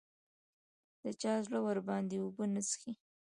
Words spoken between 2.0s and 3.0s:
اوبه نه څښي